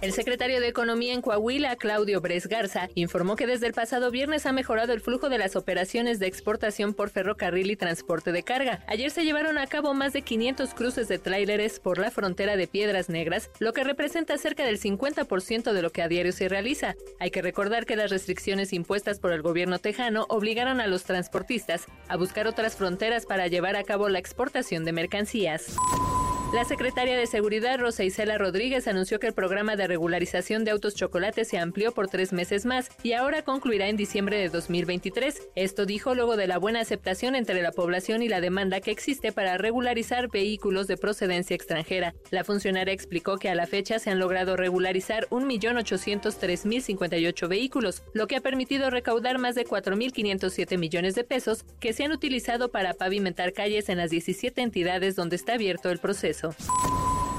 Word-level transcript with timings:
El 0.00 0.12
secretario 0.12 0.60
de 0.60 0.68
Economía 0.68 1.12
en 1.12 1.22
Coahuila, 1.22 1.74
Claudio 1.74 2.20
Bres 2.20 2.46
Garza, 2.46 2.88
informó 2.94 3.34
que 3.34 3.48
desde 3.48 3.66
el 3.66 3.74
pasado 3.74 4.12
viernes 4.12 4.46
ha 4.46 4.52
mejorado 4.52 4.92
el 4.92 5.00
flujo 5.00 5.28
de 5.28 5.38
las 5.38 5.56
operaciones 5.56 6.20
de 6.20 6.28
exportación 6.28 6.94
por 6.94 7.10
ferrocarril 7.10 7.70
y 7.72 7.76
transporte 7.76 8.30
de 8.30 8.44
carga. 8.44 8.84
Ayer 8.86 9.10
se 9.10 9.24
llevaron 9.24 9.58
a 9.58 9.66
cabo 9.66 9.94
más 9.94 10.12
de 10.12 10.22
500 10.22 10.72
cruces 10.72 11.08
de 11.08 11.18
tráileres 11.18 11.80
por 11.80 11.98
la 11.98 12.12
frontera 12.12 12.56
de 12.56 12.68
Piedras 12.68 13.08
Negras, 13.08 13.50
lo 13.58 13.72
que 13.72 13.82
representa 13.82 14.38
cerca 14.38 14.64
del 14.64 14.80
50% 14.80 15.72
de 15.72 15.82
lo 15.82 15.90
que 15.90 16.02
a 16.02 16.08
diario 16.08 16.32
se 16.32 16.48
realiza. 16.48 16.94
Hay 17.18 17.32
que 17.32 17.42
recordar 17.42 17.84
que 17.84 17.96
las 17.96 18.10
restricciones 18.10 18.72
impuestas 18.72 19.18
por 19.18 19.32
el 19.32 19.42
gobierno 19.42 19.80
tejano 19.80 20.26
obligaron 20.28 20.80
a 20.80 20.86
los 20.86 21.04
transportistas 21.04 21.86
a 22.08 22.16
buscar 22.16 22.46
otras 22.46 22.76
fronteras 22.76 23.26
para 23.26 23.48
llevar 23.48 23.74
a 23.74 23.82
cabo 23.82 24.08
la 24.08 24.20
exportación 24.20 24.84
de 24.84 24.92
mercancías. 24.92 25.76
La 26.54 26.64
secretaria 26.64 27.18
de 27.18 27.26
Seguridad, 27.26 27.78
Rosa 27.78 28.04
Isela 28.04 28.38
Rodríguez, 28.38 28.88
anunció 28.88 29.20
que 29.20 29.26
el 29.26 29.34
programa 29.34 29.76
de 29.76 29.86
regularización 29.86 30.64
de 30.64 30.70
autos 30.70 30.94
chocolates 30.94 31.48
se 31.48 31.58
amplió 31.58 31.92
por 31.92 32.08
tres 32.08 32.32
meses 32.32 32.64
más 32.64 32.88
y 33.02 33.12
ahora 33.12 33.42
concluirá 33.42 33.88
en 33.88 33.98
diciembre 33.98 34.38
de 34.38 34.48
2023. 34.48 35.50
Esto 35.56 35.84
dijo 35.84 36.14
luego 36.14 36.38
de 36.38 36.46
la 36.46 36.56
buena 36.56 36.80
aceptación 36.80 37.34
entre 37.34 37.60
la 37.60 37.72
población 37.72 38.22
y 38.22 38.28
la 38.28 38.40
demanda 38.40 38.80
que 38.80 38.90
existe 38.90 39.30
para 39.30 39.58
regularizar 39.58 40.30
vehículos 40.30 40.86
de 40.86 40.96
procedencia 40.96 41.54
extranjera. 41.54 42.14
La 42.30 42.44
funcionaria 42.44 42.94
explicó 42.94 43.36
que 43.36 43.50
a 43.50 43.54
la 43.54 43.66
fecha 43.66 43.98
se 43.98 44.08
han 44.08 44.18
logrado 44.18 44.56
regularizar 44.56 45.28
1.803.058 45.28 47.46
vehículos, 47.46 48.04
lo 48.14 48.26
que 48.26 48.36
ha 48.36 48.40
permitido 48.40 48.88
recaudar 48.88 49.36
más 49.36 49.54
de 49.54 49.66
4.507 49.66 50.78
millones 50.78 51.14
de 51.14 51.24
pesos 51.24 51.66
que 51.78 51.92
se 51.92 52.04
han 52.04 52.12
utilizado 52.12 52.70
para 52.70 52.94
pavimentar 52.94 53.52
calles 53.52 53.90
en 53.90 53.98
las 53.98 54.08
17 54.08 54.62
entidades 54.62 55.14
donde 55.14 55.36
está 55.36 55.52
abierto 55.52 55.90
el 55.90 55.98
proceso. 55.98 56.37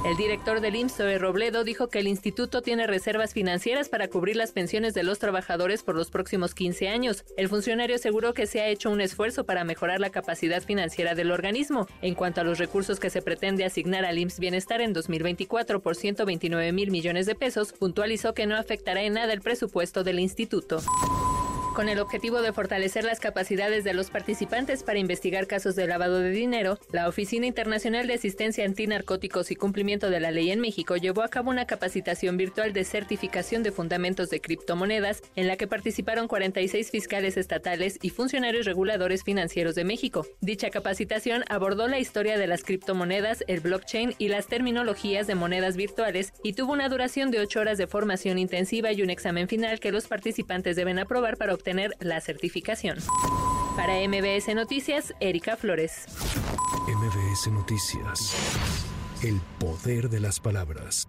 El 0.05 0.15
director 0.15 0.61
del 0.61 0.75
IMSS, 0.77 0.97
de 0.99 1.17
Robledo, 1.17 1.65
dijo 1.65 1.89
que 1.89 1.99
el 1.99 2.07
instituto 2.07 2.61
tiene 2.61 2.87
reservas 2.87 3.33
financieras 3.33 3.89
para 3.89 4.07
cubrir 4.07 4.37
las 4.37 4.51
pensiones 4.51 4.93
de 4.93 5.03
los 5.03 5.19
trabajadores 5.19 5.83
por 5.83 5.95
los 5.95 6.09
próximos 6.09 6.55
15 6.55 6.87
años. 6.87 7.25
El 7.35 7.49
funcionario 7.49 7.97
aseguró 7.97 8.33
que 8.33 8.47
se 8.47 8.61
ha 8.61 8.67
hecho 8.67 8.89
un 8.89 9.01
esfuerzo 9.01 9.43
para 9.43 9.65
mejorar 9.65 9.99
la 9.99 10.09
capacidad 10.09 10.63
financiera 10.63 11.15
del 11.15 11.31
organismo. 11.31 11.85
En 12.01 12.15
cuanto 12.15 12.39
a 12.39 12.45
los 12.45 12.59
recursos 12.59 12.99
que 12.99 13.09
se 13.09 13.21
pretende 13.21 13.65
asignar 13.65 14.05
al 14.05 14.17
IMSS 14.17 14.39
Bienestar 14.39 14.81
en 14.81 14.93
2024 14.93 15.81
por 15.81 15.95
129 15.95 16.71
mil 16.71 16.91
millones 16.91 17.25
de 17.25 17.35
pesos, 17.35 17.73
puntualizó 17.73 18.33
que 18.33 18.47
no 18.47 18.55
afectará 18.55 19.01
en 19.01 19.13
nada 19.13 19.33
el 19.33 19.41
presupuesto 19.41 20.03
del 20.05 20.19
instituto 20.19 20.81
con 21.75 21.89
el 21.89 21.99
objetivo 21.99 22.41
de 22.41 22.53
fortalecer 22.53 23.03
las 23.03 23.19
capacidades 23.19 23.83
de 23.83 23.93
los 23.93 24.09
participantes 24.09 24.83
para 24.83 24.99
investigar 24.99 25.47
casos 25.47 25.75
de 25.75 25.87
lavado 25.87 26.19
de 26.19 26.31
dinero, 26.31 26.79
la 26.91 27.07
Oficina 27.07 27.45
Internacional 27.45 28.07
de 28.07 28.15
Asistencia 28.15 28.65
Antinarcóticos 28.65 29.51
y 29.51 29.55
Cumplimiento 29.55 30.09
de 30.09 30.19
la 30.19 30.31
Ley 30.31 30.51
en 30.51 30.59
México 30.59 30.95
llevó 30.97 31.21
a 31.21 31.29
cabo 31.29 31.49
una 31.49 31.65
capacitación 31.65 32.37
virtual 32.37 32.73
de 32.73 32.83
certificación 32.83 33.63
de 33.63 33.71
fundamentos 33.71 34.29
de 34.29 34.41
criptomonedas 34.41 35.21
en 35.35 35.47
la 35.47 35.57
que 35.57 35.67
participaron 35.67 36.27
46 36.27 36.91
fiscales 36.91 37.37
estatales 37.37 37.99
y 38.01 38.09
funcionarios 38.09 38.65
reguladores 38.65 39.23
financieros 39.23 39.75
de 39.75 39.83
México. 39.83 40.25
Dicha 40.41 40.69
capacitación 40.69 41.43
abordó 41.49 41.87
la 41.87 41.99
historia 41.99 42.37
de 42.37 42.47
las 42.47 42.63
criptomonedas, 42.63 43.43
el 43.47 43.59
blockchain 43.59 44.15
y 44.17 44.29
las 44.29 44.47
terminologías 44.47 45.27
de 45.27 45.35
monedas 45.35 45.75
virtuales 45.75 46.33
y 46.43 46.53
tuvo 46.53 46.73
una 46.73 46.89
duración 46.89 47.31
de 47.31 47.39
8 47.39 47.59
horas 47.59 47.77
de 47.77 47.87
formación 47.87 48.37
intensiva 48.37 48.91
y 48.91 49.01
un 49.01 49.09
examen 49.09 49.47
final 49.47 49.79
que 49.79 49.91
los 49.91 50.07
participantes 50.07 50.75
deben 50.75 50.99
aprobar 50.99 51.37
para 51.37 51.53
obtener 51.59 51.69
tener 51.69 51.95
la 51.99 52.21
certificación. 52.21 52.97
Para 53.75 53.95
MBS 54.07 54.55
Noticias, 54.55 55.13
Erika 55.19 55.57
Flores. 55.57 56.05
MBS 56.87 57.51
Noticias. 57.51 58.33
El 59.21 59.41
poder 59.59 60.09
de 60.09 60.21
las 60.21 60.39
palabras. 60.39 61.07